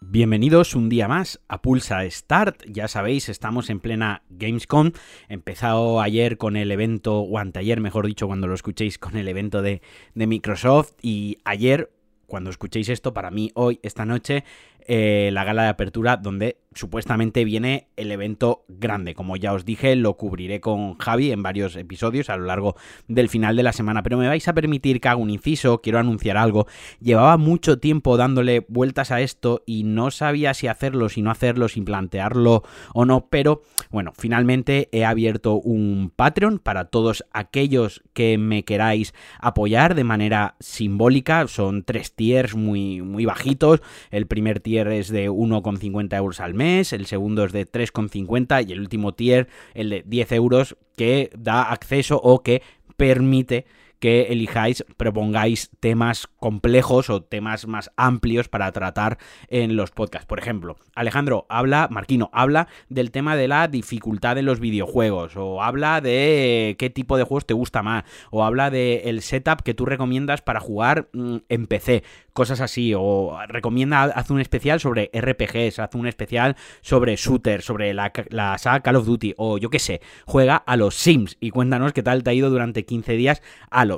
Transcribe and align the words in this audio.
Bienvenidos 0.00 0.74
un 0.74 0.90
día 0.90 1.08
más 1.08 1.40
a 1.48 1.62
Pulsa 1.62 2.08
Start. 2.10 2.64
Ya 2.66 2.86
sabéis, 2.86 3.30
estamos 3.30 3.70
en 3.70 3.80
plena 3.80 4.22
Gamescom. 4.28 4.92
Empezado 5.30 6.02
ayer 6.02 6.36
con 6.36 6.56
el 6.56 6.70
evento, 6.70 7.20
o 7.20 7.38
anteayer, 7.38 7.80
mejor 7.80 8.06
dicho, 8.06 8.26
cuando 8.26 8.46
lo 8.46 8.52
escuchéis, 8.52 8.98
con 8.98 9.16
el 9.16 9.26
evento 9.26 9.62
de, 9.62 9.80
de 10.14 10.26
Microsoft. 10.26 10.92
Y 11.00 11.38
ayer, 11.44 11.90
cuando 12.26 12.50
escuchéis 12.50 12.90
esto, 12.90 13.14
para 13.14 13.30
mí, 13.30 13.52
hoy, 13.54 13.80
esta 13.82 14.04
noche, 14.04 14.44
eh, 14.86 15.30
la 15.32 15.44
gala 15.44 15.62
de 15.62 15.68
apertura 15.70 16.18
donde 16.18 16.58
supuestamente 16.74 17.44
viene 17.44 17.88
el 17.96 18.12
evento 18.12 18.64
grande. 18.68 19.14
Como 19.14 19.36
ya 19.36 19.52
os 19.52 19.64
dije, 19.64 19.96
lo 19.96 20.16
cubriré 20.16 20.60
con 20.60 20.98
Javi 20.98 21.32
en 21.32 21.42
varios 21.42 21.76
episodios 21.76 22.30
a 22.30 22.36
lo 22.36 22.46
largo 22.46 22.76
del 23.08 23.28
final 23.28 23.56
de 23.56 23.62
la 23.62 23.72
semana. 23.72 24.02
Pero 24.02 24.18
me 24.18 24.28
vais 24.28 24.46
a 24.48 24.54
permitir 24.54 25.00
que 25.00 25.08
haga 25.08 25.20
un 25.20 25.30
inciso, 25.30 25.80
quiero 25.80 25.98
anunciar 25.98 26.36
algo. 26.36 26.66
Llevaba 27.00 27.36
mucho 27.36 27.78
tiempo 27.78 28.16
dándole 28.16 28.64
vueltas 28.68 29.10
a 29.10 29.20
esto 29.20 29.62
y 29.66 29.84
no 29.84 30.10
sabía 30.10 30.54
si 30.54 30.66
hacerlo, 30.66 31.08
si 31.08 31.22
no 31.22 31.30
hacerlo, 31.30 31.68
sin 31.68 31.84
plantearlo 31.84 32.62
o 32.94 33.04
no. 33.04 33.28
Pero 33.30 33.62
bueno, 33.90 34.12
finalmente 34.16 34.88
he 34.92 35.04
abierto 35.04 35.54
un 35.54 36.12
Patreon 36.14 36.58
para 36.58 36.86
todos 36.86 37.24
aquellos 37.32 38.02
que 38.12 38.38
me 38.38 38.64
queráis 38.64 39.14
apoyar 39.38 39.94
de 39.94 40.04
manera 40.04 40.56
simbólica. 40.60 41.46
Son 41.48 41.84
tres 41.84 42.14
tiers 42.14 42.54
muy, 42.54 43.02
muy 43.02 43.24
bajitos. 43.24 43.80
El 44.10 44.26
primer 44.26 44.60
tier 44.60 44.88
es 44.88 45.08
de 45.08 45.30
1,50 45.30 46.16
euros 46.16 46.40
al 46.40 46.54
mes, 46.54 46.61
el 46.62 47.06
segundo 47.06 47.44
es 47.44 47.52
de 47.52 47.70
3,50 47.70 48.68
y 48.68 48.72
el 48.72 48.80
último 48.80 49.12
tier, 49.12 49.48
el 49.74 49.90
de 49.90 50.02
10 50.06 50.32
euros, 50.32 50.76
que 50.96 51.30
da 51.36 51.70
acceso 51.70 52.20
o 52.22 52.42
que 52.42 52.62
permite 52.96 53.66
que 54.02 54.22
elijáis, 54.32 54.84
propongáis 54.96 55.70
temas 55.78 56.26
complejos 56.40 57.08
o 57.08 57.22
temas 57.22 57.68
más 57.68 57.92
amplios 57.96 58.48
para 58.48 58.72
tratar 58.72 59.16
en 59.46 59.76
los 59.76 59.92
podcasts. 59.92 60.26
Por 60.26 60.40
ejemplo, 60.40 60.76
Alejandro 60.96 61.46
habla, 61.48 61.86
Marquino 61.88 62.28
habla 62.32 62.66
del 62.88 63.12
tema 63.12 63.36
de 63.36 63.46
la 63.46 63.68
dificultad 63.68 64.38
en 64.38 64.46
los 64.46 64.58
videojuegos, 64.58 65.36
o 65.36 65.62
habla 65.62 66.00
de 66.00 66.74
qué 66.80 66.90
tipo 66.90 67.16
de 67.16 67.22
juegos 67.22 67.46
te 67.46 67.54
gusta 67.54 67.84
más, 67.84 68.02
o 68.32 68.42
habla 68.44 68.70
del 68.70 69.22
setup 69.22 69.62
que 69.62 69.72
tú 69.72 69.86
recomiendas 69.86 70.42
para 70.42 70.58
jugar 70.58 71.08
mm, 71.12 71.36
en 71.48 71.68
PC, 71.68 72.02
cosas 72.32 72.60
así, 72.60 72.94
o 72.98 73.38
recomienda, 73.46 74.02
hace 74.02 74.32
un 74.32 74.40
especial 74.40 74.80
sobre 74.80 75.12
RPGs, 75.14 75.78
hace 75.78 75.96
un 75.96 76.08
especial 76.08 76.56
sobre 76.80 77.14
shooters, 77.14 77.64
sobre 77.64 77.94
la, 77.94 78.12
la 78.30 78.58
saga 78.58 78.80
Call 78.80 78.96
of 78.96 79.06
Duty, 79.06 79.34
o 79.36 79.58
yo 79.58 79.70
qué 79.70 79.78
sé, 79.78 80.00
juega 80.26 80.56
a 80.56 80.76
los 80.76 80.96
Sims 80.96 81.36
y 81.38 81.50
cuéntanos 81.50 81.92
qué 81.92 82.02
tal 82.02 82.24
te 82.24 82.30
ha 82.30 82.34
ido 82.34 82.50
durante 82.50 82.84
15 82.84 83.12
días 83.12 83.42
a 83.70 83.84
los 83.84 83.91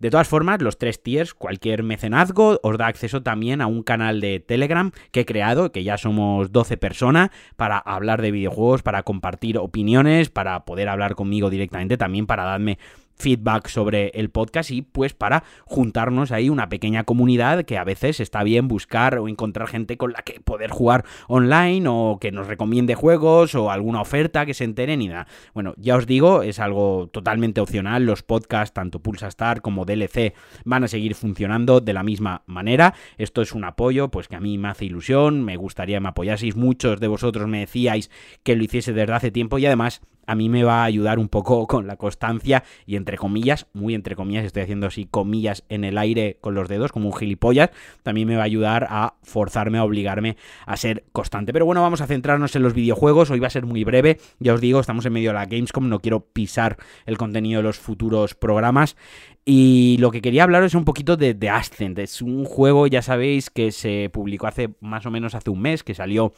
De 0.00 0.10
todas 0.10 0.28
formas, 0.28 0.62
los 0.62 0.78
tres 0.78 1.02
tiers, 1.02 1.34
cualquier 1.34 1.82
mecenazgo, 1.82 2.58
os 2.62 2.78
da 2.78 2.86
acceso 2.86 3.22
también 3.22 3.60
a 3.60 3.66
un 3.66 3.82
canal 3.82 4.20
de 4.20 4.40
Telegram 4.40 4.92
que 5.12 5.20
he 5.20 5.24
creado, 5.26 5.72
que 5.72 5.84
ya 5.84 5.98
somos 5.98 6.52
12 6.52 6.78
personas, 6.78 7.30
para 7.56 7.76
hablar 7.78 8.22
de 8.22 8.30
videojuegos, 8.30 8.82
para 8.82 9.02
compartir 9.02 9.58
opiniones, 9.58 10.30
para 10.30 10.64
poder 10.64 10.88
hablar 10.88 11.14
conmigo 11.14 11.50
directamente, 11.50 11.98
también 11.98 12.26
para 12.26 12.44
darme 12.44 12.78
feedback 13.20 13.68
sobre 13.68 14.08
el 14.14 14.30
podcast 14.30 14.70
y 14.70 14.82
pues 14.82 15.14
para 15.14 15.44
juntarnos 15.64 16.32
ahí 16.32 16.48
una 16.48 16.68
pequeña 16.68 17.04
comunidad 17.04 17.64
que 17.64 17.78
a 17.78 17.84
veces 17.84 18.20
está 18.20 18.42
bien 18.42 18.68
buscar 18.68 19.18
o 19.18 19.28
encontrar 19.28 19.68
gente 19.68 19.96
con 19.96 20.12
la 20.12 20.22
que 20.22 20.40
poder 20.40 20.70
jugar 20.70 21.04
online 21.28 21.86
o 21.88 22.18
que 22.20 22.32
nos 22.32 22.46
recomiende 22.46 22.94
juegos 22.94 23.54
o 23.54 23.70
alguna 23.70 24.00
oferta 24.00 24.46
que 24.46 24.54
se 24.54 24.64
enteren 24.64 25.02
y 25.02 25.08
nada. 25.08 25.26
Bueno, 25.54 25.74
ya 25.76 25.96
os 25.96 26.06
digo, 26.06 26.42
es 26.42 26.58
algo 26.58 27.08
totalmente 27.12 27.60
opcional, 27.60 28.04
los 28.04 28.22
podcasts, 28.22 28.74
tanto 28.74 29.00
Pulsa 29.00 29.28
Star 29.28 29.60
como 29.60 29.84
DLC, 29.84 30.34
van 30.64 30.84
a 30.84 30.88
seguir 30.88 31.14
funcionando 31.14 31.80
de 31.80 31.92
la 31.92 32.02
misma 32.02 32.42
manera. 32.46 32.94
Esto 33.18 33.42
es 33.42 33.52
un 33.52 33.64
apoyo, 33.64 34.10
pues 34.10 34.28
que 34.28 34.36
a 34.36 34.40
mí 34.40 34.58
me 34.58 34.68
hace 34.68 34.86
ilusión, 34.86 35.44
me 35.44 35.56
gustaría 35.56 35.96
que 35.96 36.00
me 36.00 36.08
apoyaseis, 36.08 36.56
muchos 36.56 37.00
de 37.00 37.08
vosotros 37.08 37.48
me 37.48 37.60
decíais 37.60 38.10
que 38.42 38.56
lo 38.56 38.64
hiciese 38.64 38.92
desde 38.92 39.12
hace 39.12 39.30
tiempo 39.30 39.58
y 39.58 39.66
además 39.66 40.00
a 40.26 40.34
mí 40.34 40.48
me 40.48 40.64
va 40.64 40.82
a 40.82 40.84
ayudar 40.84 41.18
un 41.18 41.28
poco 41.28 41.66
con 41.68 41.86
la 41.86 41.96
constancia 41.96 42.64
y 42.86 42.96
entre 42.96 43.16
comillas, 43.16 43.66
muy 43.72 43.94
entre 43.94 44.16
comillas, 44.16 44.44
estoy 44.44 44.62
haciendo 44.62 44.86
así 44.86 45.06
comillas 45.06 45.64
en 45.68 45.84
el 45.84 45.98
aire 45.98 46.38
con 46.40 46.54
los 46.54 46.68
dedos 46.68 46.92
como 46.92 47.08
un 47.08 47.16
gilipollas, 47.16 47.70
también 48.02 48.28
me 48.28 48.36
va 48.36 48.42
a 48.42 48.46
ayudar 48.46 48.86
a 48.90 49.14
forzarme, 49.22 49.78
a 49.78 49.84
obligarme 49.84 50.36
a 50.66 50.76
ser 50.76 51.04
constante. 51.12 51.52
Pero 51.52 51.66
bueno, 51.66 51.82
vamos 51.82 52.00
a 52.00 52.06
centrarnos 52.06 52.54
en 52.56 52.62
los 52.62 52.74
videojuegos, 52.74 53.30
hoy 53.30 53.40
va 53.40 53.46
a 53.46 53.50
ser 53.50 53.66
muy 53.66 53.84
breve, 53.84 54.18
ya 54.38 54.54
os 54.54 54.60
digo, 54.60 54.80
estamos 54.80 55.04
en 55.06 55.12
medio 55.12 55.30
de 55.30 55.34
la 55.34 55.46
Gamescom, 55.46 55.88
no 55.88 56.00
quiero 56.00 56.20
pisar 56.20 56.76
el 57.06 57.18
contenido 57.18 57.58
de 57.58 57.64
los 57.64 57.78
futuros 57.78 58.34
programas. 58.34 58.96
Y 59.44 59.96
lo 59.98 60.10
que 60.10 60.20
quería 60.20 60.44
hablar 60.44 60.62
es 60.64 60.74
un 60.74 60.84
poquito 60.84 61.16
de 61.16 61.34
The 61.34 61.48
Ascent. 61.48 61.98
Es 61.98 62.20
un 62.22 62.44
juego, 62.44 62.86
ya 62.86 63.02
sabéis, 63.02 63.50
que 63.50 63.72
se 63.72 64.10
publicó 64.12 64.46
hace 64.46 64.74
más 64.80 65.06
o 65.06 65.10
menos 65.10 65.34
hace 65.34 65.50
un 65.50 65.62
mes, 65.62 65.82
que 65.82 65.94
salió 65.94 66.32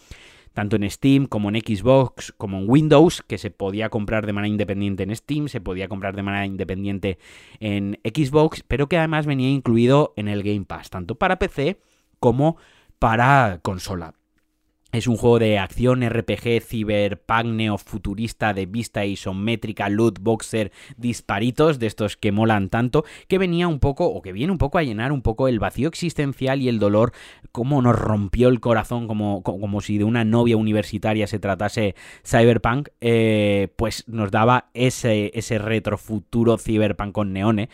tanto 0.52 0.76
en 0.76 0.88
Steam 0.90 1.26
como 1.26 1.48
en 1.48 1.56
Xbox 1.56 2.32
como 2.36 2.58
en 2.58 2.68
Windows, 2.68 3.22
que 3.22 3.38
se 3.38 3.50
podía 3.50 3.88
comprar 3.88 4.26
de 4.26 4.32
manera 4.32 4.50
independiente 4.50 5.02
en 5.02 5.14
Steam, 5.14 5.48
se 5.48 5.60
podía 5.60 5.88
comprar 5.88 6.16
de 6.16 6.22
manera 6.22 6.46
independiente 6.46 7.18
en 7.60 7.98
Xbox, 8.04 8.64
pero 8.66 8.88
que 8.88 8.98
además 8.98 9.26
venía 9.26 9.50
incluido 9.50 10.12
en 10.16 10.28
el 10.28 10.42
Game 10.42 10.64
Pass, 10.64 10.90
tanto 10.90 11.14
para 11.16 11.38
PC 11.38 11.78
como 12.18 12.56
para 12.98 13.60
consola. 13.62 14.14
Es 14.92 15.06
un 15.06 15.16
juego 15.16 15.38
de 15.38 15.58
acción 15.58 16.06
RPG 16.06 16.60
cyberpunk 16.60 17.46
neofuturista 17.46 18.52
de 18.52 18.66
vista 18.66 19.06
isométrica, 19.06 19.88
loot 19.88 20.18
boxer, 20.20 20.70
disparitos, 20.98 21.78
de 21.78 21.86
estos 21.86 22.18
que 22.18 22.30
molan 22.30 22.68
tanto, 22.68 23.02
que 23.26 23.38
venía 23.38 23.68
un 23.68 23.78
poco, 23.78 24.04
o 24.04 24.20
que 24.20 24.34
viene 24.34 24.52
un 24.52 24.58
poco 24.58 24.76
a 24.76 24.82
llenar 24.82 25.10
un 25.10 25.22
poco 25.22 25.48
el 25.48 25.58
vacío 25.58 25.88
existencial 25.88 26.60
y 26.60 26.68
el 26.68 26.78
dolor, 26.78 27.12
como 27.52 27.80
nos 27.80 27.98
rompió 27.98 28.50
el 28.50 28.60
corazón, 28.60 29.08
como, 29.08 29.42
como 29.42 29.80
si 29.80 29.96
de 29.96 30.04
una 30.04 30.26
novia 30.26 30.58
universitaria 30.58 31.26
se 31.26 31.38
tratase 31.38 31.94
cyberpunk, 32.22 32.90
eh, 33.00 33.68
pues 33.76 34.06
nos 34.08 34.30
daba 34.30 34.66
ese, 34.74 35.30
ese 35.32 35.56
retrofuturo 35.56 36.58
cyberpunk 36.58 37.12
con 37.12 37.32
neones. 37.32 37.70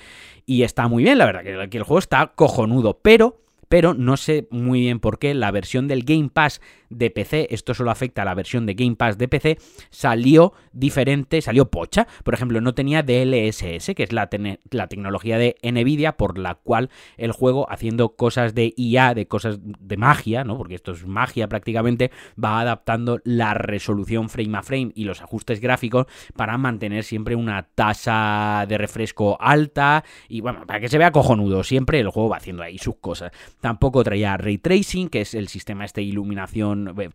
Y 0.47 0.63
está 0.63 0.87
muy 0.87 1.03
bien, 1.03 1.19
la 1.19 1.27
verdad, 1.27 1.69
que 1.69 1.79
el 1.79 1.83
juego 1.83 1.99
está 1.99 2.29
cojonudo, 2.37 3.01
pero 3.03 3.48
pero 3.69 3.95
no 3.95 4.17
sé 4.17 4.49
muy 4.51 4.81
bien 4.81 5.01
por 5.01 5.19
qué 5.19 5.35
la 5.35 5.51
versión 5.51 5.89
del 5.89 6.05
Game 6.05 6.31
Pass 6.33 6.61
de 6.91 7.11
PC, 7.11 7.49
esto 7.51 7.75
solo 7.75 7.91
afecta 7.91 8.23
a 8.23 8.25
la 8.25 8.35
versión 8.35 8.67
de 8.67 8.75
Game 8.75 8.97
Pass 8.97 9.19
de 9.19 9.29
PC, 9.29 9.59
salió 9.91 10.53
diferente, 10.73 11.43
salió 11.43 11.71
pocha. 11.71 12.07
Por 12.25 12.35
ejemplo, 12.35 12.61
no 12.61 12.75
tenía 12.75 13.03
DLSS, 13.03 13.95
que 13.95 14.03
es 14.05 14.13
la, 14.13 14.29
la 14.71 14.87
tecnología 14.87 15.39
de 15.39 15.57
Nvidia 15.63 16.17
por 16.17 16.39
la 16.39 16.55
cual 16.55 16.91
el 17.17 17.33
juego, 17.33 17.71
haciendo 17.71 18.17
cosas 18.17 18.55
de 18.55 18.73
IA, 18.77 19.15
de 19.15 19.27
cosas 19.27 19.59
de 19.63 19.97
magia, 19.97 20.45
¿no? 20.45 20.57
Porque 20.57 20.75
esto 20.75 20.93
es 20.93 21.07
magia 21.07 21.49
prácticamente, 21.49 22.11
va 22.43 22.61
adaptando 22.61 23.21
la 23.25 23.55
resolución 23.55 24.29
frame 24.29 24.59
a 24.59 24.63
frame 24.63 24.93
y 24.95 25.05
los 25.05 25.21
ajustes 25.21 25.61
gráficos 25.61 26.07
para 26.37 26.57
mantener 26.59 27.05
siempre 27.05 27.35
una 27.35 27.63
tasa 27.63 28.65
de 28.69 28.79
refresco 28.79 29.37
alta 29.41 30.05
y 30.29 30.41
bueno, 30.41 30.67
para 30.67 30.81
que 30.81 30.89
se 30.89 30.99
vea 30.99 31.13
cojonudo, 31.13 31.63
siempre 31.65 32.01
el 32.01 32.09
juego 32.09 32.31
va 32.31 32.37
haciendo 32.39 32.63
ahí 32.63 32.79
sus 32.79 32.97
cosas. 32.97 33.33
Tampoco 33.61 34.05
traía 34.05 34.37
ray 34.37 34.59
tracing, 34.59 35.09
que 35.09 35.23
es 35.23 35.35
el 35.35 35.49
sistema 35.49 35.85
este 35.85 36.01
de 36.01 36.07
iluminación 36.07 36.95
eh, 36.99 37.11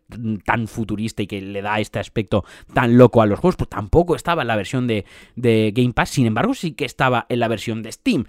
tan 0.46 0.68
futurista 0.68 1.24
y 1.24 1.28
que 1.28 1.42
le 1.42 1.62
da 1.62 1.80
este 1.80 2.00
aspecto 2.00 2.44
tan 2.74 2.98
loco 2.98 3.22
a 3.22 3.26
los 3.26 3.40
juegos, 3.40 3.56
pues 3.56 3.70
tampoco 3.70 4.16
estaba 4.16 4.42
en 4.42 4.50
la 4.50 4.56
versión 4.56 4.88
de, 4.88 5.06
de 5.36 5.72
Game 5.76 5.94
Pass, 5.94 6.09
sin 6.09 6.26
embargo 6.26 6.54
sí 6.54 6.74
que 6.74 6.86
estaba 6.86 7.26
en 7.30 7.40
la 7.40 7.48
versión 7.48 7.81
de 7.81 7.92
Steam. 7.92 8.26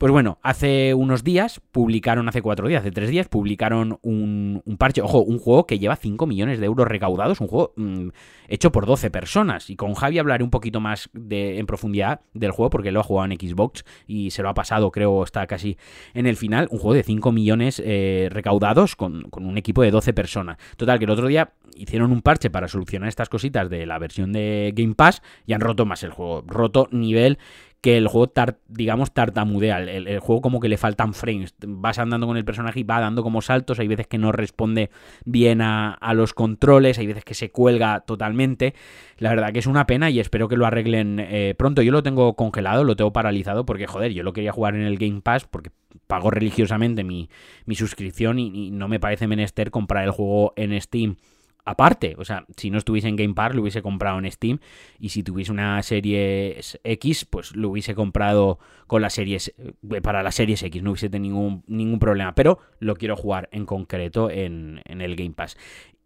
Pues 0.00 0.12
bueno, 0.12 0.38
hace 0.42 0.94
unos 0.94 1.24
días 1.24 1.60
publicaron, 1.72 2.26
hace 2.26 2.40
cuatro 2.40 2.66
días, 2.66 2.80
hace 2.80 2.90
tres 2.90 3.10
días, 3.10 3.28
publicaron 3.28 3.98
un, 4.00 4.62
parche, 4.78 5.02
ojo, 5.02 5.20
un 5.20 5.38
juego 5.38 5.66
que 5.66 5.78
lleva 5.78 5.94
5 5.94 6.26
millones 6.26 6.58
de 6.58 6.64
euros 6.64 6.88
recaudados, 6.88 7.42
un 7.42 7.48
juego 7.48 7.74
mm, 7.76 8.08
hecho 8.48 8.72
por 8.72 8.86
12 8.86 9.10
personas. 9.10 9.68
Y 9.68 9.76
con 9.76 9.92
Javi 9.92 10.18
hablaré 10.18 10.42
un 10.42 10.48
poquito 10.48 10.80
más 10.80 11.10
de, 11.12 11.58
en 11.58 11.66
profundidad 11.66 12.22
del 12.32 12.50
juego, 12.50 12.70
porque 12.70 12.92
lo 12.92 13.00
ha 13.00 13.02
jugado 13.02 13.30
en 13.30 13.38
Xbox 13.38 13.84
y 14.06 14.30
se 14.30 14.42
lo 14.42 14.48
ha 14.48 14.54
pasado, 14.54 14.90
creo, 14.90 15.22
está 15.22 15.46
casi 15.46 15.76
en 16.14 16.24
el 16.24 16.38
final. 16.38 16.68
Un 16.70 16.78
juego 16.78 16.94
de 16.94 17.02
5 17.02 17.30
millones 17.30 17.82
eh, 17.84 18.30
recaudados 18.32 18.96
con, 18.96 19.24
con 19.24 19.44
un 19.44 19.58
equipo 19.58 19.82
de 19.82 19.90
12 19.90 20.14
personas. 20.14 20.56
Total, 20.78 20.98
que 20.98 21.04
el 21.04 21.10
otro 21.10 21.26
día 21.26 21.52
hicieron 21.76 22.10
un 22.10 22.22
parche 22.22 22.48
para 22.48 22.68
solucionar 22.68 23.10
estas 23.10 23.28
cositas 23.28 23.68
de 23.68 23.84
la 23.84 23.98
versión 23.98 24.32
de 24.32 24.72
Game 24.74 24.94
Pass 24.94 25.20
y 25.46 25.52
han 25.52 25.60
roto 25.60 25.84
más 25.84 26.02
el 26.04 26.10
juego. 26.10 26.42
Roto 26.46 26.88
nivel 26.90 27.38
que 27.80 27.96
el 27.96 28.08
juego, 28.08 28.32
digamos, 28.68 29.12
tartamudea. 29.12 29.80
El, 29.80 30.18
juego 30.20 30.42
como 30.42 30.60
que 30.60 30.68
le 30.68 30.76
faltan 30.76 31.14
frames. 31.14 31.54
Vas 31.66 31.98
andando 31.98 32.26
con 32.26 32.36
el 32.36 32.44
personaje 32.44 32.80
y 32.80 32.82
va 32.82 33.00
dando 33.00 33.22
como 33.22 33.40
saltos. 33.40 33.78
Hay 33.78 33.88
veces 33.88 34.06
que 34.06 34.18
no 34.18 34.32
responde 34.32 34.90
bien 35.24 35.62
a, 35.62 35.98
los 36.14 36.34
controles. 36.34 36.98
Hay 36.98 37.06
veces 37.06 37.24
que 37.24 37.34
se 37.34 37.50
cuelga 37.50 38.00
totalmente. 38.00 38.74
La 39.18 39.30
verdad 39.30 39.52
que 39.52 39.60
es 39.60 39.66
una 39.66 39.86
pena 39.86 40.10
y 40.10 40.20
espero 40.20 40.48
que 40.48 40.56
lo 40.56 40.66
arreglen 40.66 41.18
eh, 41.20 41.54
pronto. 41.56 41.80
Yo 41.82 41.92
lo 41.92 42.02
tengo 42.02 42.34
congelado, 42.34 42.84
lo 42.84 42.96
tengo 42.96 43.12
paralizado 43.12 43.64
porque, 43.64 43.86
joder, 43.86 44.12
yo 44.12 44.22
lo 44.22 44.32
quería 44.32 44.52
jugar 44.52 44.74
en 44.74 44.82
el 44.82 44.98
Game 44.98 45.22
Pass 45.22 45.46
porque 45.46 45.70
pago 46.06 46.30
religiosamente 46.30 47.02
mi, 47.02 47.28
suscripción 47.74 48.38
y, 48.38 48.66
y 48.66 48.70
no 48.72 48.88
me 48.88 49.00
parece 49.00 49.26
menester 49.26 49.70
comprar 49.70 50.04
el 50.04 50.10
juego 50.10 50.52
en 50.56 50.78
Steam 50.80 51.16
aparte. 51.64 52.14
O 52.18 52.24
sea, 52.24 52.46
si 52.56 52.70
no 52.70 52.78
estuviese 52.78 53.08
en 53.08 53.16
Game 53.16 53.34
Pass, 53.34 53.54
lo 53.54 53.62
hubiese 53.62 53.82
comprado 53.82 54.18
en 54.18 54.30
Steam. 54.30 54.58
Y 54.98 55.10
si 55.10 55.22
tuviese 55.22 55.52
una 55.52 55.82
serie 55.82 56.60
X, 56.84 57.24
pues 57.24 57.54
lo 57.56 57.70
hubiese 57.70 57.94
comprado 57.94 58.58
con 58.86 59.02
las 59.02 59.14
series. 59.14 59.54
Eh, 59.58 60.00
para 60.00 60.22
las 60.22 60.34
series 60.34 60.62
X, 60.62 60.82
no 60.82 60.90
hubiese 60.90 61.10
tenido 61.10 61.34
ningún, 61.34 61.64
ningún 61.66 61.98
problema. 61.98 62.34
Pero 62.34 62.58
lo 62.78 62.96
quiero 62.96 63.16
jugar 63.16 63.48
en 63.52 63.66
concreto 63.66 64.30
en, 64.30 64.82
en 64.84 65.00
el 65.00 65.16
Game 65.16 65.32
Pass. 65.32 65.56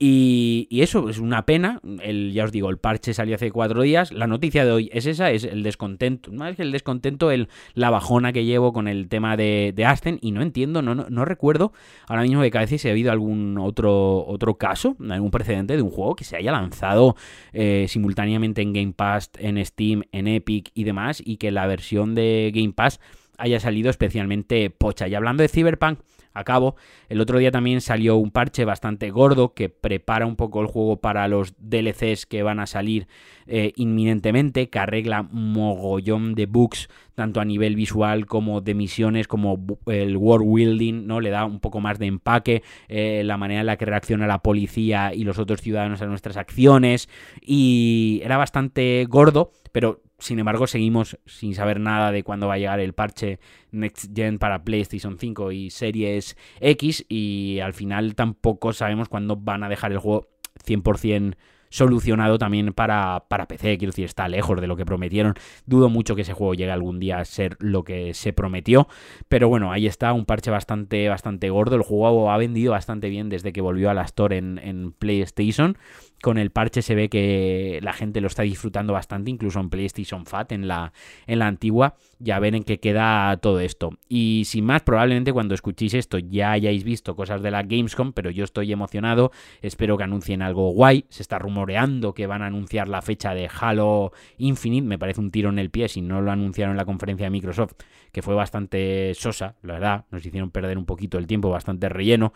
Y, 0.07 0.83
eso 0.83 1.09
es 1.09 1.19
una 1.19 1.47
pena. 1.47 1.81
El, 2.03 2.35
ya 2.35 2.45
os 2.45 2.53
digo, 2.53 2.69
el 2.69 2.77
parche 2.77 3.15
salió 3.15 3.37
hace 3.37 3.51
cuatro 3.51 3.81
días. 3.81 4.13
La 4.13 4.27
noticia 4.27 4.63
de 4.67 4.71
hoy 4.71 4.91
es 4.93 5.07
esa, 5.07 5.31
es 5.31 5.45
el 5.45 5.63
descontento. 5.63 6.31
Más 6.31 6.57
que 6.57 6.63
el 6.63 6.73
descontento, 6.73 7.31
el, 7.31 7.49
la 7.73 7.89
bajona 7.89 8.31
que 8.35 8.45
llevo 8.45 8.75
con 8.75 8.87
el 8.87 9.09
tema 9.09 9.39
de, 9.39 9.73
de 9.75 9.87
Aston. 9.87 10.19
Y 10.21 10.33
no 10.33 10.43
entiendo, 10.43 10.83
no, 10.83 10.95
no, 10.95 11.25
recuerdo 11.25 11.73
ahora 12.07 12.21
mismo 12.21 12.43
de 12.43 12.51
cabeza 12.51 12.77
si 12.77 12.87
ha 12.89 12.91
habido 12.91 13.13
algún 13.13 13.57
otro, 13.57 14.27
otro 14.27 14.59
caso, 14.59 14.95
algún 15.09 15.31
precedente 15.31 15.75
de 15.75 15.81
un 15.81 15.91
juego 15.91 16.17
que 16.17 16.25
se 16.25 16.37
haya 16.37 16.53
lanzado 16.53 17.17
eh, 17.55 17.87
simultáneamente 17.89 18.61
en 18.61 18.75
Game 18.75 18.93
Pass, 18.93 19.31
en 19.39 19.65
Steam, 19.65 20.03
en 20.13 20.29
Epic 20.29 20.71
y 20.75 20.85
demás. 20.85 21.23
Y 21.25 21.39
que 21.39 21.51
la 21.51 21.67
versión 21.67 22.15
de 22.15 22.53
Game 22.55 22.75
Pass 22.75 23.01
haya 23.39 23.59
salido 23.59 23.89
especialmente 23.89 24.69
pocha. 24.69 25.09
Y 25.09 25.15
hablando 25.15 25.43
de 25.43 25.49
Cyberpunk 25.49 25.99
a 26.35 26.45
cabo. 26.45 26.77
El 27.09 27.21
otro 27.21 27.39
día 27.39 27.51
también 27.51 27.81
salió 27.81 28.17
un 28.17 28.31
parche 28.31 28.65
bastante 28.65 29.11
gordo 29.11 29.55
que 29.55 29.69
prepara 29.69 30.27
un 30.27 30.37
poco 30.37 30.61
el 30.61 30.67
juego 30.67 31.01
para 31.01 31.27
los 31.29 31.55
DLCs 31.59 32.27
que 32.27 32.43
van 32.43 32.61
a 32.61 32.67
salir 32.67 33.07
eh, 33.47 33.73
inminentemente, 33.77 34.69
que 34.69 34.79
arregla 34.79 35.23
mogollón 35.23 36.35
de 36.35 36.47
bugs, 36.47 36.89
tanto 37.15 37.41
a 37.41 37.45
nivel 37.45 37.77
visual 37.77 38.27
como 38.27 38.61
de 38.61 38.75
misiones, 38.75 39.29
como 39.29 39.65
el 39.87 40.17
world 40.17 40.53
building, 40.53 41.07
¿no? 41.07 41.21
Le 41.21 41.31
da 41.31 41.45
un 41.45 41.61
poco 41.61 41.81
más 41.81 41.99
de 41.99 42.07
empaque, 42.07 42.63
eh, 42.89 43.23
la 43.25 43.37
manera 43.37 43.61
en 43.61 43.67
la 43.67 43.77
que 43.77 43.85
reacciona 43.85 44.27
la 44.27 44.39
policía 44.39 45.15
y 45.15 45.25
los 45.25 45.39
otros 45.39 45.61
ciudadanos 45.61 46.03
a 46.03 46.07
nuestras 46.07 46.37
acciones. 46.37 47.09
Y 47.41 48.21
era 48.25 48.37
bastante 48.37 49.07
gordo, 49.09 49.53
pero 49.73 50.03
sin 50.25 50.39
embargo, 50.39 50.67
seguimos 50.67 51.19
sin 51.27 51.55
saber 51.55 51.79
nada 51.81 52.11
de 52.11 52.23
cuándo 52.23 52.49
va 52.49 52.55
a 52.55 52.59
llegar 52.59 52.81
el 52.81 52.95
parche 52.95 53.41
Next 53.73 54.11
Gen 54.15 54.39
para 54.39 54.65
PlayStation 54.65 55.19
5 55.19 55.53
y 55.53 55.69
Series 55.69 56.39
X. 56.61 57.05
Y 57.11 57.59
al 57.61 57.75
final 57.75 58.15
tampoco 58.15 58.73
sabemos 58.73 59.11
cuándo 59.11 59.37
van 59.37 59.65
a 59.65 59.69
dejar 59.69 59.93
el 59.93 59.99
juego 59.99 60.29
100% 60.65 61.37
solucionado 61.69 62.39
también 62.39 62.73
para, 62.73 63.27
para 63.29 63.47
PC. 63.47 63.77
Quiero 63.77 63.91
decir, 63.91 64.07
está 64.07 64.27
lejos 64.29 64.59
de 64.59 64.67
lo 64.67 64.77
que 64.77 64.87
prometieron. 64.87 65.35
Dudo 65.67 65.91
mucho 65.91 66.15
que 66.15 66.23
ese 66.23 66.33
juego 66.33 66.55
llegue 66.55 66.73
algún 66.73 67.01
día 67.01 67.19
a 67.19 67.25
ser 67.27 67.59
lo 67.61 67.85
que 67.85 68.15
se 68.15 68.33
prometió. 68.33 68.89
Pero 69.29 69.51
bueno, 69.51 69.73
ahí 69.73 69.87
está, 69.87 70.15
un 70.15 70.25
parche 70.25 70.51
bastante, 70.51 71.07
bastante 71.11 71.51
gordo. 71.51 71.77
El 71.77 71.83
juego 71.83 72.31
ha 72.31 72.39
vendido 72.39 72.73
bastante 72.73 73.11
bien 73.11 73.29
desde 73.29 73.53
que 73.53 73.61
volvió 73.61 73.91
a 73.91 73.95
la 73.95 74.05
Store 74.05 74.39
en, 74.39 74.59
en 74.59 74.93
PlayStation 74.93 75.77
con 76.25 76.39
el 76.39 76.51
parche 76.51 76.81
se 76.81 76.95
ve 76.95 77.11
que 77.11 77.81
la 77.83 77.93
gente 77.93 78.23
lo 78.23 78.29
está 78.29 78.45
disfrutando 78.45 78.95
bastante, 78.95 79.31
incluso 79.31 79.61
en 79.61 79.69
PlayStation 79.69 80.25
Fat, 80.25 80.53
en 80.53 80.67
la, 80.67 80.95
en 81.27 81.39
la 81.39 81.47
antigua. 81.47 81.97
Ya 82.19 82.39
ven 82.39 82.55
en 82.55 82.65
qué 82.65 82.81
queda 82.81 83.37
todo 83.37 83.61
esto. 83.61 83.99
Y 84.09 84.45
sin 84.47 84.65
más, 84.65 84.81
probablemente 84.81 85.35
cuando 85.35 85.55
escuchéis 85.55 85.93
esto 85.93 86.17
ya 86.19 86.53
hayáis 86.53 86.83
visto 86.83 87.15
cosas 87.15 87.43
de 87.43 87.51
la 87.51 87.63
Gamescom, 87.63 88.15
pero 88.15 88.31
yo 88.31 88.43
estoy 88.45 88.73
emocionado. 88.73 89.33
Espero 89.61 89.99
que 89.99 90.05
anuncien 90.05 90.41
algo 90.41 90.71
guay. 90.71 91.05
Se 91.11 91.21
está 91.21 91.39
rumoreando 91.39 92.15
que 92.15 92.27
van 92.27 92.41
a 92.41 92.47
anunciar 92.47 92.89
la 92.89 93.03
fecha 93.03 93.35
de 93.35 93.51
Halo 93.61 94.13
Infinite. 94.39 94.87
Me 94.87 94.99
parece 94.99 95.21
un 95.21 95.31
tiro 95.31 95.51
en 95.51 95.59
el 95.59 95.69
pie 95.69 95.91
si 95.91 96.01
no 96.01 96.23
lo 96.23 96.31
anunciaron 96.31 96.71
en 96.71 96.79
la 96.79 96.87
conferencia 96.87 97.27
de 97.27 97.31
Microsoft, 97.33 97.75
que 98.13 98.23
fue 98.23 98.35
bastante 98.35 99.13
sosa, 99.13 99.57
la 99.61 99.75
verdad. 99.75 100.07
Nos 100.11 100.25
hicieron 100.25 100.51
perder 100.51 100.79
un 100.79 100.87
poquito 100.87 101.19
el 101.19 101.27
tiempo, 101.27 101.51
bastante 101.51 101.91
relleno. 101.91 102.33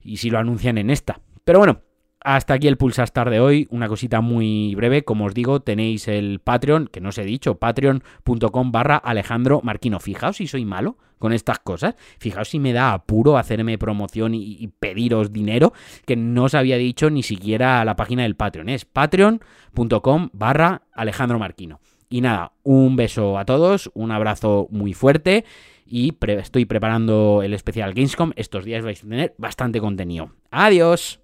Y 0.00 0.16
si 0.16 0.30
lo 0.30 0.38
anuncian 0.38 0.78
en 0.78 0.88
esta. 0.88 1.20
Pero 1.44 1.58
bueno, 1.58 1.82
hasta 2.22 2.54
aquí 2.54 2.68
el 2.68 2.76
Pulsastar 2.76 3.30
de 3.30 3.40
hoy, 3.40 3.66
una 3.70 3.88
cosita 3.88 4.20
muy 4.20 4.74
breve, 4.74 5.04
como 5.04 5.24
os 5.24 5.34
digo, 5.34 5.60
tenéis 5.60 6.06
el 6.06 6.40
Patreon, 6.40 6.86
que 6.86 7.00
no 7.00 7.08
os 7.08 7.18
he 7.18 7.24
dicho, 7.24 7.56
patreon.com 7.56 8.72
barra 8.72 8.96
Alejandro 8.96 9.60
Marquino. 9.62 10.00
Fijaos 10.00 10.36
si 10.36 10.46
soy 10.46 10.64
malo 10.64 10.98
con 11.18 11.32
estas 11.32 11.58
cosas, 11.58 11.96
fijaos 12.18 12.48
si 12.48 12.58
me 12.58 12.72
da 12.72 12.92
apuro 12.92 13.38
hacerme 13.38 13.78
promoción 13.78 14.34
y, 14.34 14.66
pediros 14.78 15.32
dinero, 15.32 15.72
que 16.06 16.16
no 16.16 16.44
os 16.44 16.54
había 16.54 16.76
dicho 16.76 17.10
ni 17.10 17.22
siquiera 17.22 17.84
la 17.84 17.96
página 17.96 18.22
del 18.22 18.36
Patreon, 18.36 18.68
es 18.68 18.84
patreon.com 18.84 20.30
barra 20.32 20.82
Alejandro 20.92 21.38
Marquino. 21.38 21.80
Y 22.08 22.22
nada, 22.22 22.52
un 22.64 22.96
beso 22.96 23.38
a 23.38 23.44
todos, 23.44 23.90
un 23.94 24.10
abrazo 24.10 24.66
muy 24.70 24.94
fuerte 24.94 25.44
y 25.86 26.14
estoy 26.20 26.64
preparando 26.64 27.42
el 27.42 27.54
especial 27.54 27.94
Gamescom. 27.94 28.32
Estos 28.36 28.64
días 28.64 28.84
vais 28.84 29.00
a 29.00 29.08
tener 29.08 29.34
bastante 29.38 29.80
contenido. 29.80 30.32
Adiós. 30.50 31.19